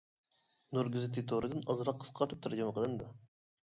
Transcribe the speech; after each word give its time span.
«نۇر 0.77 0.87
گېزىتى 0.95 1.23
تورى» 1.31 1.51
دىن 1.53 1.67
ئازراق 1.73 2.01
قىسقارتىپ 2.05 2.43
تەرجىمە 2.49 2.73
قىلىندى. 2.79 3.13